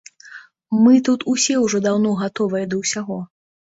[0.85, 3.19] Мы тут усе ўжо даўно гатовыя да ўсяго.